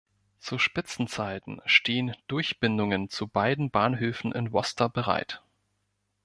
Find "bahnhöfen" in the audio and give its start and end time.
3.69-4.31